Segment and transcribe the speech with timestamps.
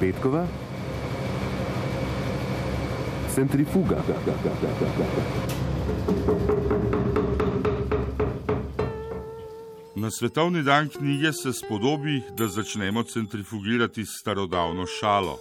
[0.00, 0.46] Petkova,
[3.34, 3.96] centrifuga.
[9.94, 15.38] Na svetovni dan knjige se spodobi, da začnemo centrifugirati starodavno šalo.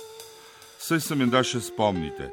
[0.80, 2.32] Saj se mi da še spomnite.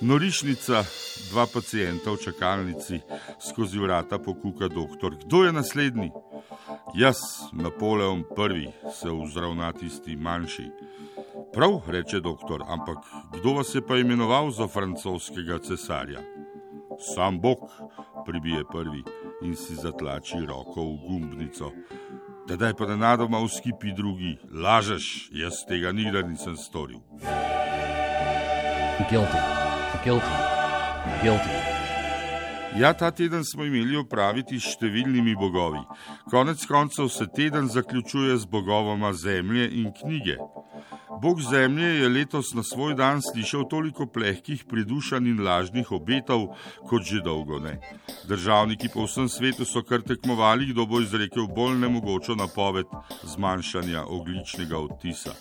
[0.00, 0.84] Norišnica,
[1.30, 3.00] dva pacijenta v čakalnici,
[3.50, 5.16] skozi vrata pokuka doktor.
[5.24, 6.10] Kdo je naslednji?
[6.94, 7.18] Jaz,
[7.52, 8.22] Napoleon
[8.54, 10.70] I, se vzravna tisti manjši.
[11.54, 12.98] Prav, reče doktor, ampak
[13.32, 16.20] kdo vas je pa imenoval za francoskega cesarja?
[17.14, 17.58] Sam Bog,
[18.26, 19.02] pribije prvi
[19.42, 21.72] in si zatlači roko v gumbnico.
[22.48, 27.00] Tedaj pa nenadoma vskipi drugi, lažeš, jaz tega nikdar nisem storil.
[29.10, 29.40] Guilty,
[30.04, 30.36] guilty,
[31.22, 31.78] guilty.
[32.76, 35.80] Ja, ta teden smo imeli opraviti s številnimi bogovi.
[36.30, 40.36] Konec koncev se teden zaključuje z bogovoma zemlje in knjige.
[41.22, 46.46] Bog zemlje je letos na svoj dan slišal toliko plehkih, pridušan in lažnih obetov,
[46.88, 47.78] kot že dolgo ne.
[48.28, 52.86] Državniki po vsem svetu so kar tekmovali, kdo bo izrekel bolj nemogočo napoved
[53.34, 55.34] zmanjšanja ogličnega odtisa.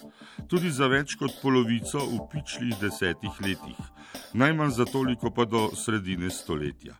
[0.48, 3.80] Tudi za več kot polovico v pičlih desetih letih,
[4.34, 6.98] najmanj za toliko pa do sredine stoletja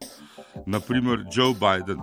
[0.66, 2.00] naprimer Joe Biden.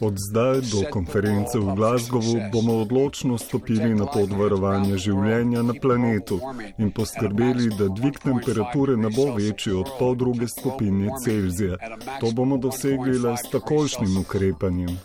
[0.00, 6.40] Od zdaj do konference v Glasgowu bomo odločno stopili na pot varovanja življenja na planetu
[6.78, 11.76] in poskrbeli, da dvig temperature ne bo večji od pol druge stopinje Celzija.
[12.20, 14.98] To bomo dosegli le s takošnjim ukrepanjem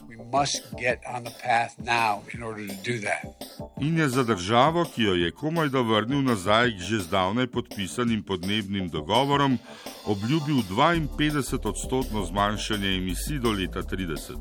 [3.81, 8.23] In je za državo, ki jo je komaj da vrnil nazaj k že zdavnaj podpisanim
[8.23, 9.57] podnebnim dogovorom,
[10.05, 14.37] obljubil 52 odstotno zmanjšanje emisij do leta 30.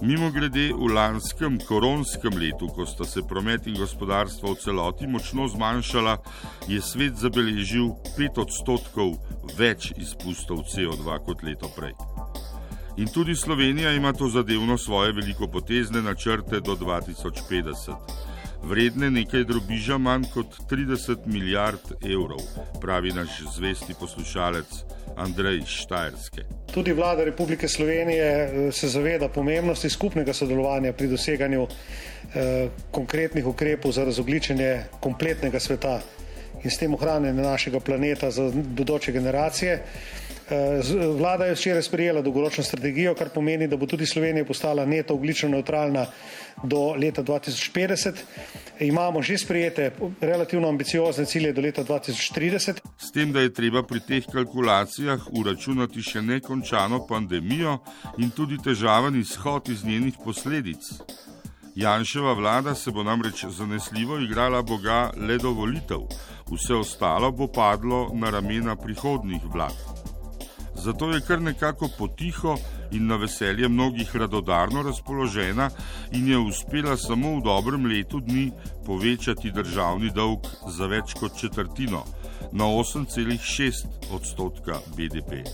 [0.00, 5.48] Mimo grede, v lanskem koronskem letu, ko sta se promet in gospodarstvo v celoti močno
[5.50, 6.18] zmanjšala,
[6.70, 9.18] je svet zabeležil 5 odstotkov
[9.58, 11.98] več izpustov CO2 kot leto prej.
[12.98, 17.94] In tudi Slovenija ima to zadevno svoje velikopotezne načrte do 2050,
[18.62, 22.42] vredne nekaj drobiža manj kot 30 milijard evrov,
[22.80, 24.66] pravi naš zvesti poslušalec
[25.16, 26.42] Andrej Štajerske.
[26.74, 33.92] Tudi vlada Republike Slovenije eh, se zaveda pomembnosti skupnega sodelovanja pri doseganju eh, konkretnih ukrepov
[33.92, 36.00] za razogličenje kompletnega sveta
[36.64, 39.84] in s tem ohranjanje našega planeta za bodoče generacije.
[41.16, 45.48] Vlada je včeraj sprejela dolgoročno strategijo, kar pomeni, da bo tudi Slovenija postala neto oglično
[45.48, 46.06] neutralna
[46.62, 48.12] do leta 2050.
[48.80, 52.80] Imamo že sprejete relativno ambiciozne cilje do leta 2030.
[52.98, 57.78] S tem, da je treba pri teh kalkulacijah uračunati še nekončano pandemijo
[58.18, 60.80] in tudi težaven izhod iz njenih posledic.
[61.74, 66.08] Janševa vlada se bo namreč zanesljivo igrala Boga le do volitev,
[66.50, 69.97] vse ostalo bo padlo na ramena prihodnih vlad
[70.84, 72.56] zato je kar nekako potiho
[72.90, 75.70] in na veselje mnogih radodarno razpoložena
[76.12, 78.50] in je uspela samo v dobrem letu dni
[78.86, 80.46] povečati državni dolg
[80.76, 82.04] za več kot četrtino,
[82.52, 85.44] na 8,6 odstotka BDP.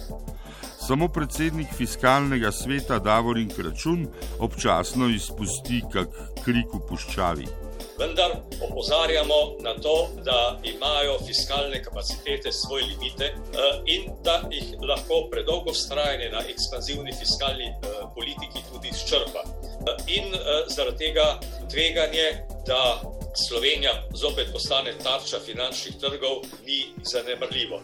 [0.86, 4.06] Samo predsednik fiskalnega sveta Davorin Kračun
[4.38, 6.08] občasno izpusti kak
[6.44, 7.63] krik v puščavi
[7.98, 8.30] vendar
[8.68, 13.36] opozarjamo na to, da imajo fiskalne kapacitete svoje limite eh,
[13.86, 17.76] in da jih lahko predolgo vztrajanje na ekspanzivni fiskalni eh,
[18.14, 19.42] politiki tudi izčrpa.
[19.44, 20.26] Eh, in
[20.74, 21.26] zaradi tega
[21.70, 22.28] tveganje,
[22.66, 22.82] da
[23.48, 26.78] Slovenija zopet postane tarča finančnih trgov, ni
[27.12, 27.80] zanemrljivo.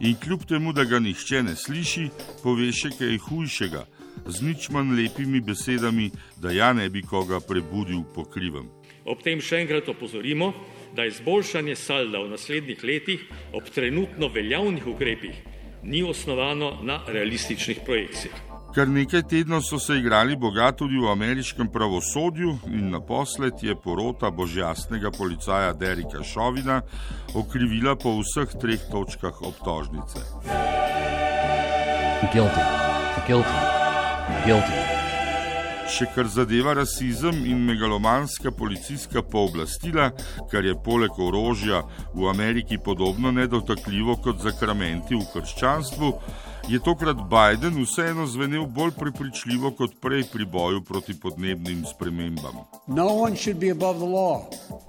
[0.00, 2.08] In kljub temu, da ga nihče ne sliši,
[2.42, 3.84] pove še kaj hujšega,
[4.26, 8.79] z nič manj lepimi besedami, da ja ne bi koga prebudil po krivem.
[9.04, 10.52] Ob tem še enkrat opozorimo,
[10.96, 13.24] da izboljšanje salda v naslednjih letih
[13.54, 15.42] ob trenutno veljavnih ukrepih
[15.82, 18.50] ni osnovano na realističnih projekcijah.
[18.74, 24.30] Kar nekaj tednov so se igrali Boga tudi v ameriškem pravosodju in naposled je porota
[24.30, 26.82] božjastnega policaja Derika Šovina
[27.34, 30.22] okrivila po vseh treh točkah obtožnice.
[32.32, 32.62] Guilty.
[33.26, 33.58] Guilty.
[34.46, 34.89] Guilty.
[35.90, 40.10] Še kar zadeva rasizem in megalomanska policijska pooblastila,
[40.52, 41.82] kar je poleg orožja
[42.14, 46.12] v Ameriki podobno nedotakljivo kot zakramenti v krščanstvu,
[46.70, 52.54] je tokrat Biden vseeno zvenel bolj prepričljivo kot prej pri boju proti podnebnim spremembam.
[52.86, 53.06] No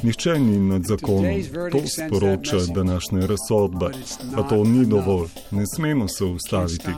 [0.03, 3.91] Nihče ni nad zakonom, to sporoča današnja razsodba.
[4.35, 6.91] A to ni dovolj, ne smemo se ustaviti.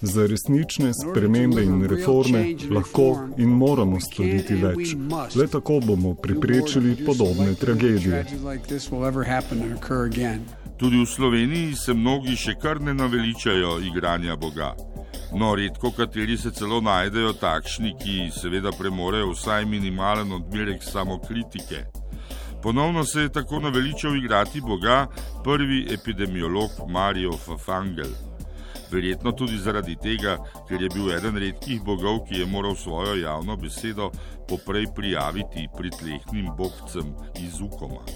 [0.00, 4.94] Za resnične spremembe in reforme lahko in moramo storiti več.
[5.34, 8.26] Le tako bomo preprečili podobne tragedije.
[10.78, 14.68] Tudi v Sloveniji se mnogi še kar ne naveličajo igranja Boga.
[15.34, 21.82] No, redko kateri se celo najdejo takšni, ki seveda premorejo vsaj minimalen odmerek samokritike.
[22.62, 25.06] Ponovno se je tako naveličal igrati Boga
[25.44, 28.14] prvi epidemiolog Marijo Fafangel.
[28.92, 30.36] Verjetno tudi zaradi tega,
[30.68, 34.12] ker je bil eden redkih bogov, ki je moral svojo javno besedo
[34.48, 38.06] poprej prijaviti pritlehnim bogcem iz Ukoma.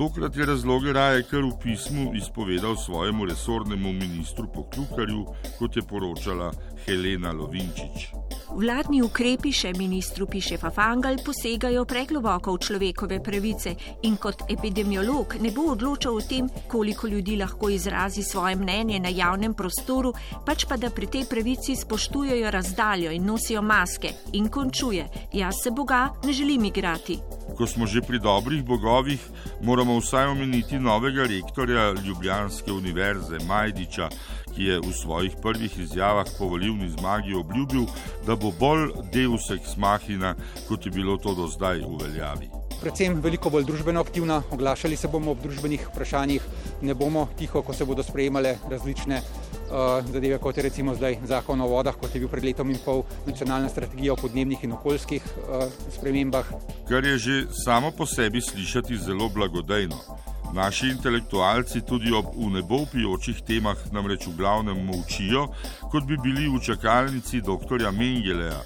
[0.00, 5.26] Tokrat je razloge raje kar v pismu izpovedal svojemu resornemu ministru Poklukarju,
[5.58, 6.52] kot je poročala
[6.86, 8.08] Helena Lovinčič.
[8.50, 15.52] Vladni ukrepi, še ministru piše Fafangal, posegajo pregloboko v človekove pravice in kot epidemiolog ne
[15.54, 20.10] bo odločal o tem, koliko ljudi lahko izrazi svoje mnenje na javnem prostoru,
[20.46, 25.70] pač pa da pri tej pravici spoštujejo razdaljo in nosijo maske in končuje: Jaz se
[25.70, 27.20] Boga ne želim igrati.
[27.56, 29.20] Ko smo že pri dobrih bogovih,
[29.62, 34.08] moramo vsaj omeniti novega rektorja Ljubljanske univerze Majdiča,
[34.54, 37.86] ki je v svojih prvih izjavah po volivni zmagi obljubil,
[38.26, 40.34] da bo bolj deus ex machina,
[40.68, 42.50] kot je bilo to do zdaj v veljavi.
[42.80, 46.46] Predvsem veliko bolj družbeno aktivna, oglašali se bomo ob družbenih vprašanjih,
[46.82, 51.60] ne bomo tiho, ko se bodo sprejemale različne uh, zadeve, kot je recimo zdaj zakon
[51.60, 55.28] o vodah, kot je bil pred letom in pol nacionalna strategija o podnebnih in okoljskih
[55.28, 56.48] uh, spremembah.
[56.88, 60.29] Kar je že samo po sebi slišati zelo blagodejno.
[60.54, 65.46] Naši intelektualci tudi ob unebopijočih temah namreč v glavnem molčijo,
[65.90, 67.86] kot bi bili v čakalnici dr.
[67.92, 68.58] Mengeleja,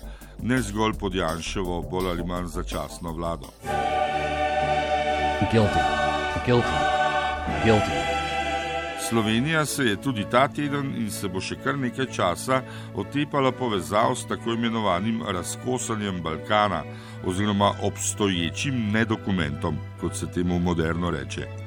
[0.43, 3.53] ne zgolj pod Janševo, bolj ali manj začasno vlado.
[5.53, 5.81] Guilty.
[6.47, 6.77] Guilty.
[7.65, 8.15] Guilty.
[9.09, 12.63] Slovenija se je tudi ta teden in se bo še kar nekaj časa
[12.97, 16.83] otepala povezav s tako imenovanim razkosanjem Balkana
[17.27, 21.64] oziroma obstoječim nedokumentom, kot se temu moderno reče.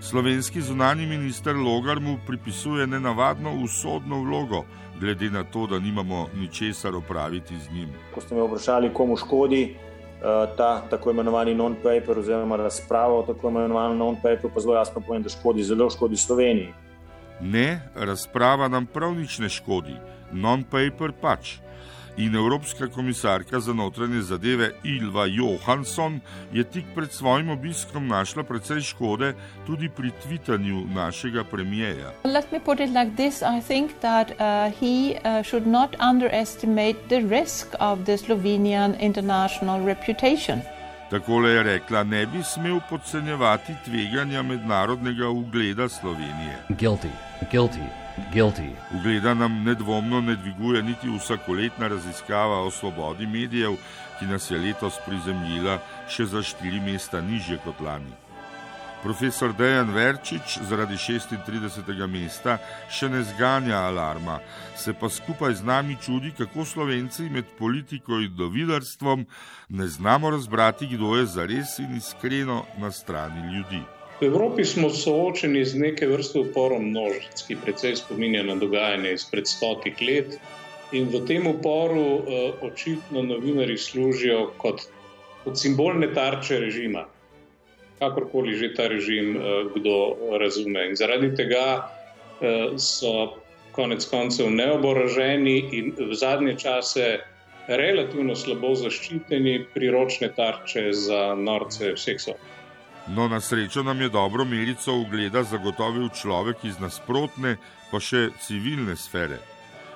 [0.00, 4.64] Slovenski zunani minister Logar mu pripisuje nenavadno usodno vlogo,
[5.00, 7.88] glede na to, da nimamo ničesar opraviti z njim.
[8.14, 13.48] Ko ste me vprašali, komu škodi uh, ta tako imenovani non-paper oziroma razprava o tako
[13.48, 16.72] imenovanem non-paperu, pa zelo jasno povem, da škodi, zelo škodi Sloveniji.
[17.40, 19.96] Ne, razprava nam prav nič ne škodi,
[20.32, 21.58] non-paper pač.
[22.16, 26.20] In Evropska komisarka za notranje zadeve Ilva Johansson
[26.52, 29.34] je tik pred svojim obiskom našla precej škode
[29.66, 32.12] tudi pri tvitanju našega premijeja.
[32.24, 34.36] Let me put it like this: I think that uh,
[34.80, 40.60] he uh, should not underestimate the risk of the Slovenian international reputation.
[41.10, 46.58] Tako je rekla, ne bi smel podcenjevati tveganja mednarodnega ugleda Slovenije.
[46.68, 47.10] Guilty.
[47.52, 48.09] Guilty.
[48.32, 48.70] Guilty.
[48.94, 53.76] Ugleda nam nedvomno ne dviguje niti vsakoletna raziskava o svobodi medijev,
[54.18, 55.78] ki nas je letos prizemljila
[56.08, 58.12] še za štiri mesta nižje kot lani.
[59.02, 62.06] Profesor Dejan Verčič zaradi 36.
[62.06, 62.58] mesta
[62.92, 64.40] še ne zganja alarma,
[64.76, 69.24] se pa skupaj z nami čudi, kako slovenci med politiko in dovidarstvom
[69.68, 73.80] ne znamo razbrati, kdo je zares in iskreno na strani ljudi.
[74.20, 79.48] V Evropi smo soočeni z neke vrste uporom množic, ki precej spominja na dogajanje izpred
[79.48, 80.36] stotih let.
[80.92, 84.84] In v tem uporu uh, očitno novinari služijo kot,
[85.44, 87.06] kot simbolne tarče režima,
[88.02, 89.96] kakorkoli že ta režim uh, kdo
[90.36, 90.90] razume.
[90.90, 93.40] In zaradi tega uh, so
[93.72, 97.08] konec koncev neoboroženi in v zadnje čase
[97.72, 102.59] relativno slabo zaščiteni priročne tarče za norce vseh sorov.
[103.08, 107.56] No, na srečo nam je dobro merico ugleda zagotovil človek iz nasprotne,
[107.90, 109.40] pa še civilne sfere.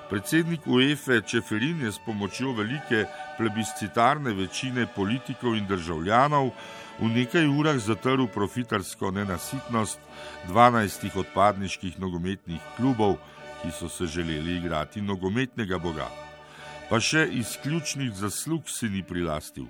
[0.09, 3.05] Predsednik UEFA Čeferin je s pomočjo velike
[3.37, 6.51] plebiscitarne večine politikov in državljanov
[6.99, 9.99] v nekaj urah zatrl profitarsko nenasitnost
[10.49, 13.17] 12 odpadniških nogometnih klubov,
[13.61, 16.09] ki so se želeli igrati nogometnega boga.
[16.89, 19.65] Pa še izključnih zaslug si ni prilastil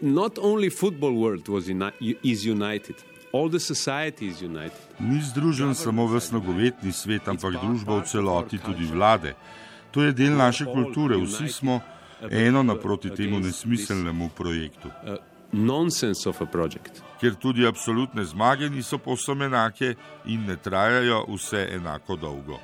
[0.00, 1.90] not only football world was uni
[2.22, 2.96] is united.
[3.32, 4.78] All the society is united.
[5.00, 9.34] Ni združen samo ves nogometni svet, ampak družba v celoti, tudi vlade.
[9.90, 11.80] To je del naše kulture, vsi smo
[12.30, 14.88] eno naproti temu nesmiselnemu projektu.
[17.20, 22.60] Ker tudi absolutne zmage niso povsem enake in ne trajajo vse enako dolgo.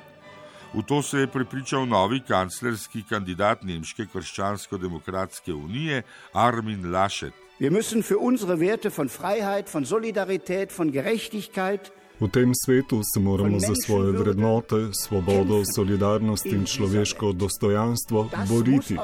[0.75, 6.03] V to se je prepričal novi kanclerski kandidat Nemške krščansko-demokratske unije
[6.33, 7.33] Armin Laschet.
[7.59, 13.19] Wir müssen für unsere Werte von Freiheit, von Solidarität, von Gerechtigkeit V tem svetu se
[13.19, 18.97] moramo za svoje vrednote, svobodo, solidarnost in človeško dostojanstvo boriti.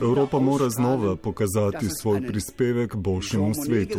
[0.00, 3.98] Evropa mora znova pokazati svoj prispevek boljšemu svetu.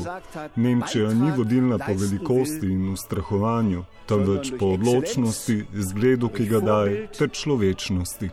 [0.56, 7.30] Nemčija ni vodilna po velikosti in ustrahovanju, temveč po odločnosti, zgledu, ki ga daje, ter
[7.30, 8.30] človečnosti.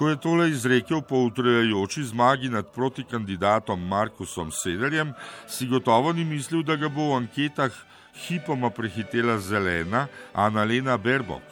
[0.00, 5.12] Ko je tole izrekel po utrejajoči zmagi nad protikandidatom Markusom Sederjem,
[5.48, 7.76] si gotovo ni mislil, da ga bo v anketah
[8.22, 11.44] hipoma prehitela zelena Annalena Berbok.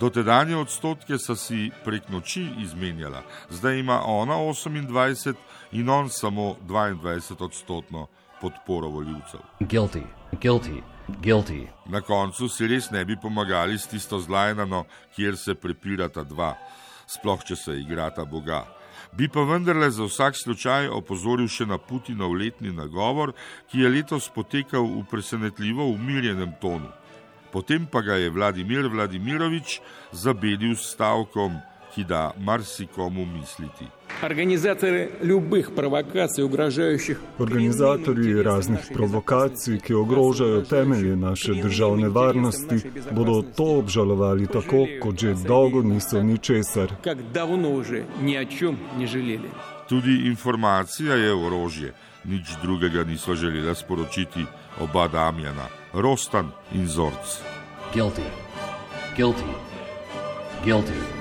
[0.00, 5.34] Dotedanje odstotke so si prek noči izmenjala, zdaj ima ona 28
[5.72, 8.06] in on samo 22 odstotno
[8.40, 9.40] podporo voljivcev.
[9.60, 11.66] Guilty, guilty, guilty.
[11.86, 14.84] Na koncu si res ne bi pomagali s tisto zlajnano,
[15.16, 16.54] kjer se prepirata dva,
[17.10, 18.64] sploh če se igrata Boga
[19.12, 23.34] bi pa vendarle za vsak slučaj opozoril še na Putinov letni nagovor,
[23.70, 26.90] ki je letos potekal v presenetljivo umirjenem tonu.
[27.50, 29.80] Potem pa ga je Vladimir Vladimirovič
[30.12, 31.58] zabedil s stavkom,
[31.90, 33.88] ki da marsikomu misliti.
[34.22, 37.18] Organizatorji ljubih provokacij, ugrožajočih.
[37.38, 42.80] Organizatorji raznih provokacij, ki ogrožajo temelje naše državne varnosti,
[43.12, 46.92] bodo to obžalovali tako, kot že dolgo niso ničesar.
[49.88, 51.92] Tudi informacija je orožje,
[52.24, 54.44] nič drugega niso želela sporočiti
[54.80, 57.40] oba Damjana, Rostan in Zorc.
[57.94, 58.22] Guilty.
[59.16, 59.50] Guilty.
[60.64, 61.19] Guilty.